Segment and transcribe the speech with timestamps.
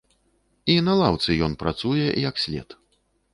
[0.75, 2.67] І на лаўцы ён працуе, як след.